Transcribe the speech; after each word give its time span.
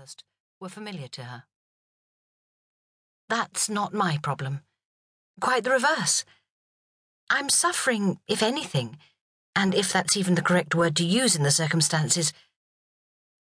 first 0.00 0.24
were 0.60 0.68
familiar 0.68 1.08
to 1.08 1.24
her. 1.24 1.44
That's 3.28 3.68
not 3.68 3.92
my 3.92 4.18
problem. 4.22 4.60
Quite 5.40 5.64
the 5.64 5.70
reverse. 5.70 6.24
I'm 7.28 7.50
suffering, 7.50 8.18
if 8.28 8.42
anything, 8.42 8.98
and 9.56 9.74
if 9.74 9.92
that's 9.92 10.16
even 10.16 10.34
the 10.34 10.42
correct 10.42 10.74
word 10.74 10.96
to 10.96 11.04
use 11.04 11.34
in 11.36 11.42
the 11.42 11.50
circumstances, 11.50 12.32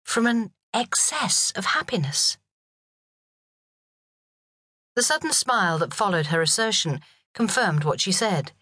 from 0.05 0.27
an 0.27 0.53
excess 0.73 1.53
of 1.55 1.67
happiness. 1.67 2.39
The 4.97 5.03
sudden 5.03 5.33
smile 5.33 5.79
that 5.79 5.95
followed 5.95 6.27
her 6.27 6.43
assertion 6.43 7.01
confirmed 7.35 7.85
what 7.85 8.01
she 8.01 8.13
said. 8.13 8.53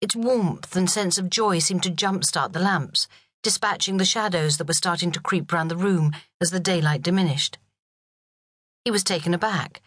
Its 0.00 0.16
warmth 0.16 0.74
and 0.76 0.90
sense 0.90 1.16
of 1.16 1.30
joy 1.30 1.58
seemed 1.58 1.82
to 1.84 1.90
jumpstart 1.90 2.52
the 2.52 2.60
lamps, 2.60 3.08
dispatching 3.44 3.98
the 3.98 4.04
shadows 4.04 4.56
that 4.56 4.66
were 4.66 4.74
starting 4.74 5.12
to 5.12 5.20
creep 5.20 5.52
round 5.52 5.70
the 5.70 5.76
room 5.76 6.10
as 6.40 6.50
the 6.50 6.58
daylight 6.58 7.02
diminished. 7.02 7.58
He 8.84 8.90
was 8.90 9.04
taken 9.04 9.32
aback, 9.32 9.80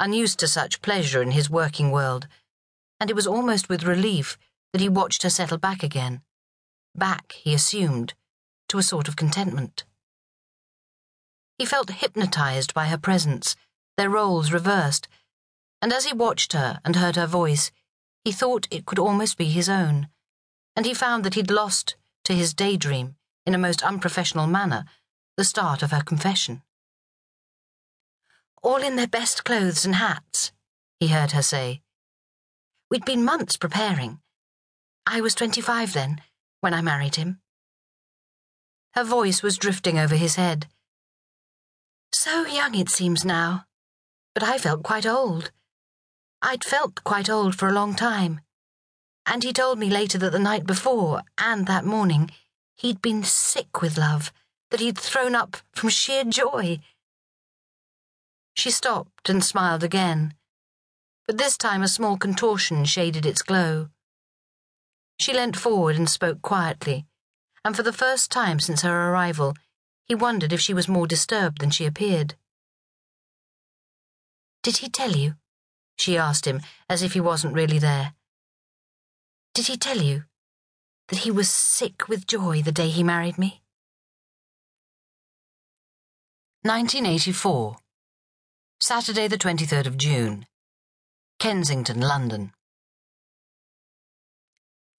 unused 0.00 0.40
to 0.40 0.48
such 0.48 0.82
pleasure 0.82 1.22
in 1.22 1.30
his 1.30 1.48
working 1.48 1.92
world, 1.92 2.26
and 2.98 3.08
it 3.08 3.14
was 3.14 3.26
almost 3.26 3.68
with 3.68 3.84
relief 3.84 4.36
that 4.72 4.80
he 4.80 4.88
watched 4.88 5.22
her 5.22 5.30
settle 5.30 5.58
back 5.58 5.84
again. 5.84 6.22
Back, 6.96 7.32
he 7.32 7.54
assumed, 7.54 8.14
to 8.68 8.78
a 8.78 8.82
sort 8.82 9.06
of 9.06 9.14
contentment. 9.14 9.84
He 11.56 11.64
felt 11.64 11.90
hypnotized 11.90 12.74
by 12.74 12.86
her 12.86 12.98
presence, 12.98 13.54
their 13.96 14.10
roles 14.10 14.50
reversed 14.50 15.06
and 15.82 15.92
as 15.92 16.04
he 16.04 16.14
watched 16.14 16.52
her 16.52 16.78
and 16.84 16.94
heard 16.94 17.16
her 17.16 17.26
voice, 17.26 17.72
he 18.24 18.30
thought 18.30 18.68
it 18.70 18.86
could 18.86 19.00
almost 19.00 19.36
be 19.36 19.46
his 19.46 19.68
own, 19.68 20.08
and 20.76 20.86
he 20.86 20.94
found 20.94 21.24
that 21.24 21.34
he'd 21.34 21.50
lost 21.50 21.96
to 22.24 22.34
his 22.34 22.54
daydream, 22.54 23.16
in 23.46 23.54
a 23.54 23.58
most 23.58 23.82
unprofessional 23.82 24.46
manner, 24.46 24.84
the 25.36 25.44
start 25.44 25.82
of 25.82 25.90
her 25.90 26.02
confession. 26.02 26.62
All 28.62 28.82
in 28.82 28.96
their 28.96 29.08
best 29.08 29.44
clothes 29.44 29.84
and 29.84 29.96
hats, 29.96 30.52
he 31.00 31.08
heard 31.08 31.32
her 31.32 31.42
say. 31.42 31.82
We'd 32.90 33.04
been 33.04 33.24
months 33.24 33.56
preparing. 33.56 34.20
I 35.06 35.20
was 35.20 35.34
25 35.34 35.92
then, 35.94 36.20
when 36.60 36.74
I 36.74 36.80
married 36.80 37.16
him. 37.16 37.40
Her 38.94 39.04
voice 39.04 39.42
was 39.42 39.58
drifting 39.58 39.98
over 39.98 40.14
his 40.14 40.36
head. 40.36 40.66
So 42.12 42.46
young 42.46 42.74
it 42.74 42.90
seems 42.90 43.24
now, 43.24 43.64
but 44.34 44.42
I 44.42 44.58
felt 44.58 44.82
quite 44.82 45.06
old. 45.06 45.50
I'd 46.42 46.62
felt 46.62 47.02
quite 47.02 47.30
old 47.30 47.54
for 47.54 47.68
a 47.68 47.72
long 47.72 47.94
time. 47.94 48.40
And 49.26 49.42
he 49.42 49.52
told 49.52 49.78
me 49.78 49.88
later 49.88 50.18
that 50.18 50.32
the 50.32 50.38
night 50.38 50.66
before, 50.66 51.22
and 51.38 51.66
that 51.66 51.84
morning, 51.84 52.30
he'd 52.74 53.00
been 53.00 53.22
sick 53.22 53.80
with 53.80 53.96
love, 53.96 54.32
that 54.70 54.80
he'd 54.80 54.98
thrown 54.98 55.34
up 55.34 55.58
from 55.72 55.90
sheer 55.90 56.24
joy. 56.24 56.80
She 58.54 58.70
stopped 58.70 59.28
and 59.28 59.44
smiled 59.44 59.84
again, 59.84 60.34
but 61.26 61.38
this 61.38 61.56
time 61.56 61.82
a 61.82 61.88
small 61.88 62.16
contortion 62.16 62.84
shaded 62.84 63.24
its 63.24 63.42
glow. 63.42 63.88
She 65.18 65.32
leant 65.32 65.56
forward 65.56 65.96
and 65.96 66.10
spoke 66.10 66.42
quietly, 66.42 67.06
and 67.64 67.76
for 67.76 67.82
the 67.82 67.92
first 67.92 68.30
time 68.30 68.58
since 68.58 68.82
her 68.82 69.10
arrival, 69.10 69.54
he 70.04 70.14
wondered 70.14 70.52
if 70.52 70.60
she 70.60 70.74
was 70.74 70.88
more 70.88 71.06
disturbed 71.06 71.60
than 71.60 71.70
she 71.70 71.86
appeared. 71.86 72.34
Did 74.62 74.78
he 74.78 74.88
tell 74.88 75.12
you? 75.12 75.36
she 75.96 76.18
asked 76.18 76.44
him, 76.44 76.60
as 76.88 77.02
if 77.02 77.12
he 77.12 77.20
wasn't 77.20 77.54
really 77.54 77.78
there. 77.78 78.14
Did 79.62 79.68
he 79.68 79.76
tell 79.76 80.02
you 80.02 80.24
that 81.06 81.20
he 81.20 81.30
was 81.30 81.48
sick 81.48 82.08
with 82.08 82.26
joy 82.26 82.62
the 82.62 82.72
day 82.72 82.88
he 82.88 83.04
married 83.04 83.38
me? 83.38 83.62
1984. 86.62 87.76
Saturday, 88.80 89.28
the 89.28 89.38
23rd 89.38 89.86
of 89.86 89.96
June. 89.96 90.46
Kensington, 91.38 92.00
London. 92.00 92.52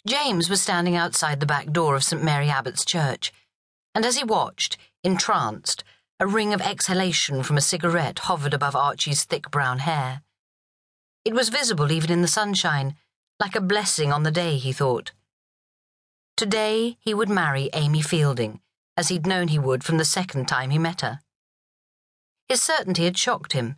James 0.08 0.50
was 0.50 0.62
standing 0.62 0.96
outside 0.96 1.42
the 1.42 1.46
back 1.46 1.74
door 1.74 1.98
of 1.98 2.06
St. 2.06 2.24
Mary 2.24 2.48
Abbott's 2.48 2.86
Church, 2.86 3.34
and 3.94 4.06
as 4.06 4.16
he 4.16 4.24
watched, 4.24 4.78
entranced, 5.04 5.84
a 6.22 6.26
ring 6.26 6.54
of 6.54 6.62
exhalation 6.62 7.44
from 7.44 7.58
a 7.58 7.68
cigarette 7.70 8.20
hovered 8.20 8.54
above 8.54 8.78
Archie's 8.78 9.26
thick 9.26 9.52
brown 9.52 9.80
hair. 9.80 10.22
It 11.26 11.34
was 11.34 11.50
visible 11.50 11.92
even 11.92 12.10
in 12.10 12.22
the 12.22 12.30
sunshine, 12.30 12.96
like 13.44 13.58
a 13.58 13.62
blessing 13.62 14.14
on 14.14 14.24
the 14.24 14.32
day, 14.32 14.56
he 14.56 14.72
thought. 14.72 15.12
Today 16.38 16.98
he 17.02 17.14
would 17.14 17.28
marry 17.28 17.70
Amy 17.74 18.02
Fielding, 18.02 18.62
as 18.96 19.10
he'd 19.10 19.28
known 19.28 19.50
he 19.50 19.60
would 19.60 19.84
from 19.84 19.98
the 19.98 20.06
second 20.06 20.48
time 20.48 20.70
he 20.70 20.80
met 20.80 21.02
her. 21.02 21.20
His 22.48 22.64
certainty 22.64 23.04
had 23.04 23.18
shocked 23.18 23.52
him. 23.52 23.76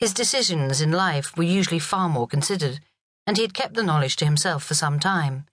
His 0.00 0.12
decisions 0.12 0.80
in 0.80 0.90
life 0.90 1.36
were 1.36 1.44
usually 1.44 1.78
far 1.78 2.08
more 2.08 2.26
considered, 2.26 2.80
and 3.24 3.36
he 3.36 3.44
had 3.44 3.54
kept 3.54 3.74
the 3.74 3.84
knowledge 3.84 4.16
to 4.16 4.24
himself 4.24 4.64
for 4.64 4.74
some 4.74 4.98
time. 4.98 5.46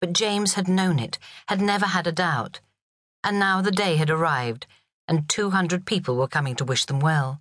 But 0.00 0.12
James 0.12 0.54
had 0.54 0.66
known 0.66 0.98
it, 0.98 1.16
had 1.46 1.60
never 1.60 1.86
had 1.86 2.08
a 2.08 2.18
doubt, 2.26 2.58
and 3.22 3.38
now 3.38 3.62
the 3.62 3.70
day 3.70 3.94
had 3.94 4.10
arrived, 4.10 4.66
and 5.06 5.28
two 5.28 5.50
hundred 5.50 5.86
people 5.86 6.16
were 6.16 6.26
coming 6.26 6.56
to 6.56 6.64
wish 6.64 6.86
them 6.86 6.98
well. 6.98 7.40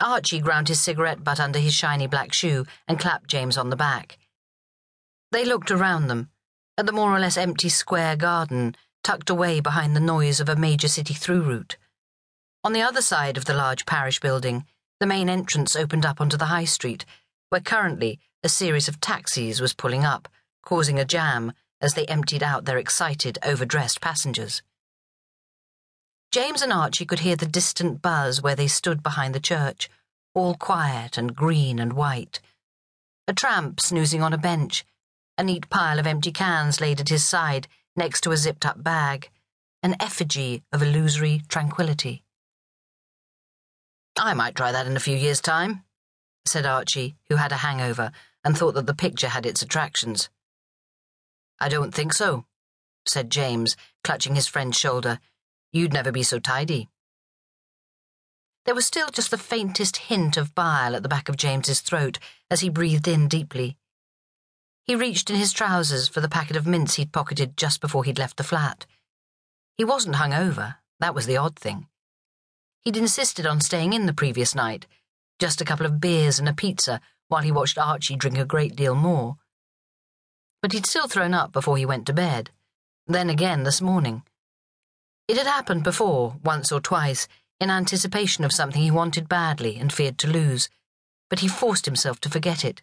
Archie 0.00 0.40
ground 0.40 0.68
his 0.68 0.80
cigarette 0.80 1.22
butt 1.22 1.38
under 1.38 1.58
his 1.58 1.74
shiny 1.74 2.06
black 2.06 2.32
shoe 2.32 2.66
and 2.88 2.98
clapped 2.98 3.28
James 3.28 3.56
on 3.58 3.70
the 3.70 3.76
back. 3.76 4.18
They 5.32 5.44
looked 5.44 5.70
around 5.70 6.08
them, 6.08 6.30
at 6.76 6.86
the 6.86 6.92
more 6.92 7.14
or 7.14 7.20
less 7.20 7.36
empty 7.36 7.68
square 7.68 8.16
garden 8.16 8.74
tucked 9.02 9.30
away 9.30 9.60
behind 9.60 9.94
the 9.94 10.00
noise 10.00 10.40
of 10.40 10.48
a 10.48 10.56
major 10.56 10.88
city 10.88 11.14
through 11.14 11.42
route. 11.42 11.76
On 12.64 12.72
the 12.72 12.82
other 12.82 13.02
side 13.02 13.36
of 13.36 13.44
the 13.44 13.54
large 13.54 13.86
parish 13.86 14.20
building, 14.20 14.66
the 14.98 15.06
main 15.06 15.28
entrance 15.28 15.76
opened 15.76 16.04
up 16.04 16.20
onto 16.20 16.36
the 16.36 16.46
high 16.46 16.64
street, 16.64 17.04
where 17.48 17.60
currently 17.60 18.18
a 18.42 18.48
series 18.48 18.88
of 18.88 19.00
taxis 19.00 19.60
was 19.60 19.74
pulling 19.74 20.04
up, 20.04 20.28
causing 20.62 20.98
a 20.98 21.04
jam 21.04 21.52
as 21.80 21.94
they 21.94 22.06
emptied 22.06 22.42
out 22.42 22.64
their 22.64 22.78
excited, 22.78 23.38
overdressed 23.42 24.00
passengers. 24.00 24.62
James 26.30 26.62
and 26.62 26.72
Archie 26.72 27.06
could 27.06 27.20
hear 27.20 27.34
the 27.34 27.44
distant 27.44 28.00
buzz 28.00 28.40
where 28.40 28.54
they 28.54 28.68
stood 28.68 29.02
behind 29.02 29.34
the 29.34 29.40
church, 29.40 29.90
all 30.32 30.54
quiet 30.54 31.18
and 31.18 31.34
green 31.34 31.80
and 31.80 31.92
white. 31.94 32.40
A 33.26 33.32
tramp 33.32 33.80
snoozing 33.80 34.22
on 34.22 34.32
a 34.32 34.38
bench, 34.38 34.84
a 35.36 35.42
neat 35.42 35.68
pile 35.70 35.98
of 35.98 36.06
empty 36.06 36.30
cans 36.30 36.80
laid 36.80 37.00
at 37.00 37.08
his 37.08 37.24
side 37.24 37.66
next 37.96 38.20
to 38.20 38.30
a 38.30 38.36
zipped 38.36 38.64
up 38.64 38.80
bag, 38.80 39.28
an 39.82 39.96
effigy 39.98 40.62
of 40.72 40.82
illusory 40.82 41.42
tranquility. 41.48 42.22
I 44.16 44.32
might 44.34 44.54
try 44.54 44.70
that 44.70 44.86
in 44.86 44.96
a 44.96 45.00
few 45.00 45.16
years' 45.16 45.40
time, 45.40 45.82
said 46.46 46.64
Archie, 46.64 47.16
who 47.28 47.36
had 47.36 47.50
a 47.50 47.56
hangover 47.56 48.12
and 48.44 48.56
thought 48.56 48.74
that 48.74 48.86
the 48.86 48.94
picture 48.94 49.28
had 49.28 49.46
its 49.46 49.62
attractions. 49.62 50.28
I 51.58 51.68
don't 51.68 51.92
think 51.92 52.12
so, 52.12 52.44
said 53.04 53.30
James, 53.30 53.76
clutching 54.04 54.36
his 54.36 54.46
friend's 54.46 54.78
shoulder 54.78 55.18
You'd 55.72 55.92
never 55.92 56.10
be 56.10 56.22
so 56.22 56.38
tidy. 56.38 56.88
There 58.66 58.74
was 58.74 58.86
still 58.86 59.08
just 59.08 59.30
the 59.30 59.38
faintest 59.38 59.96
hint 59.96 60.36
of 60.36 60.54
bile 60.54 60.94
at 60.94 61.02
the 61.02 61.08
back 61.08 61.28
of 61.28 61.36
James's 61.36 61.80
throat 61.80 62.18
as 62.50 62.60
he 62.60 62.68
breathed 62.68 63.08
in 63.08 63.28
deeply. 63.28 63.76
He 64.84 64.94
reached 64.94 65.30
in 65.30 65.36
his 65.36 65.52
trousers 65.52 66.08
for 66.08 66.20
the 66.20 66.28
packet 66.28 66.56
of 66.56 66.66
mints 66.66 66.96
he'd 66.96 67.12
pocketed 67.12 67.56
just 67.56 67.80
before 67.80 68.04
he'd 68.04 68.18
left 68.18 68.36
the 68.36 68.44
flat. 68.44 68.86
He 69.76 69.84
wasn't 69.84 70.16
hung 70.16 70.34
over, 70.34 70.76
that 70.98 71.14
was 71.14 71.26
the 71.26 71.36
odd 71.36 71.56
thing. 71.56 71.86
He'd 72.82 72.96
insisted 72.96 73.46
on 73.46 73.60
staying 73.60 73.92
in 73.92 74.06
the 74.06 74.12
previous 74.12 74.54
night, 74.54 74.86
just 75.38 75.60
a 75.60 75.64
couple 75.64 75.86
of 75.86 76.00
beers 76.00 76.38
and 76.38 76.48
a 76.48 76.52
pizza 76.52 77.00
while 77.28 77.42
he 77.42 77.52
watched 77.52 77.78
Archie 77.78 78.16
drink 78.16 78.36
a 78.38 78.44
great 78.44 78.74
deal 78.74 78.94
more. 78.94 79.36
But 80.60 80.72
he'd 80.72 80.86
still 80.86 81.06
thrown 81.06 81.32
up 81.32 81.52
before 81.52 81.76
he 81.76 81.86
went 81.86 82.06
to 82.06 82.12
bed. 82.12 82.50
Then 83.06 83.30
again 83.30 83.62
this 83.62 83.80
morning. 83.80 84.22
It 85.30 85.36
had 85.36 85.46
happened 85.46 85.84
before, 85.84 86.40
once 86.42 86.72
or 86.72 86.80
twice, 86.80 87.28
in 87.60 87.70
anticipation 87.70 88.42
of 88.42 88.50
something 88.50 88.82
he 88.82 88.90
wanted 88.90 89.28
badly 89.28 89.78
and 89.78 89.92
feared 89.92 90.18
to 90.18 90.26
lose, 90.26 90.68
but 91.28 91.38
he 91.38 91.46
forced 91.46 91.84
himself 91.84 92.18
to 92.22 92.28
forget 92.28 92.64
it. 92.64 92.82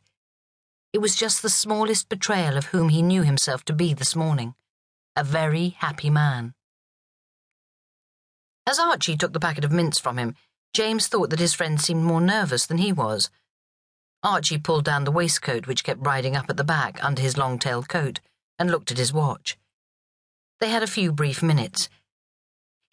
It 0.93 0.99
was 0.99 1.17
just 1.17 1.41
the 1.41 1.49
smallest 1.49 2.07
betrayal 2.07 2.55
of 2.55 2.67
whom 2.67 2.87
he 2.87 3.01
knew 3.01 3.23
himself 3.23 3.65
to 3.65 3.73
be 3.73 3.93
this 3.93 4.15
morning. 4.15 4.55
A 5.17 5.25
very 5.25 5.75
happy 5.79 6.09
man. 6.09 6.53
As 8.65 8.79
Archie 8.79 9.17
took 9.17 9.33
the 9.33 9.41
packet 9.41 9.65
of 9.65 9.71
mints 9.73 9.99
from 9.99 10.17
him, 10.17 10.33
James 10.73 11.07
thought 11.09 11.31
that 11.31 11.39
his 11.39 11.53
friend 11.53 11.81
seemed 11.81 12.05
more 12.05 12.21
nervous 12.21 12.65
than 12.65 12.77
he 12.77 12.93
was. 12.93 13.29
Archie 14.23 14.57
pulled 14.57 14.85
down 14.85 15.03
the 15.03 15.11
waistcoat 15.11 15.67
which 15.67 15.83
kept 15.83 16.05
riding 16.05 16.37
up 16.37 16.49
at 16.49 16.55
the 16.55 16.63
back 16.63 17.03
under 17.03 17.21
his 17.21 17.37
long 17.37 17.59
tailed 17.59 17.89
coat 17.89 18.21
and 18.57 18.71
looked 18.71 18.89
at 18.89 18.97
his 18.97 19.11
watch. 19.11 19.57
They 20.61 20.69
had 20.69 20.81
a 20.81 20.87
few 20.87 21.11
brief 21.11 21.43
minutes 21.43 21.89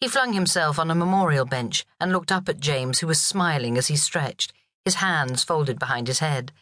he 0.05 0.09
flung 0.09 0.35
himself 0.35 0.79
on 0.79 0.91
a 0.91 0.95
memorial 0.95 1.47
bench 1.47 1.87
and 1.99 2.13
looked 2.13 2.31
up 2.31 2.47
at 2.47 2.61
James, 2.61 2.99
who 2.99 3.07
was 3.07 3.19
smiling 3.19 3.79
as 3.79 3.87
he 3.87 3.97
stretched, 3.97 4.53
his 4.85 4.97
hands 4.97 5.43
folded 5.43 5.79
behind 5.79 6.09
his 6.09 6.19
head. 6.19 6.53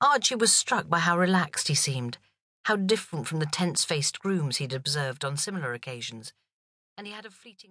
Archie 0.00 0.36
was 0.36 0.52
struck 0.52 0.88
by 0.88 1.00
how 1.00 1.18
relaxed 1.18 1.66
he 1.66 1.74
seemed, 1.74 2.18
how 2.66 2.76
different 2.76 3.26
from 3.26 3.40
the 3.40 3.46
tense 3.46 3.82
faced 3.82 4.20
grooms 4.20 4.58
he'd 4.58 4.72
observed 4.72 5.24
on 5.24 5.36
similar 5.36 5.72
occasions, 5.72 6.32
and 6.96 7.08
he 7.08 7.12
had 7.12 7.26
a 7.26 7.30
fleeting 7.30 7.64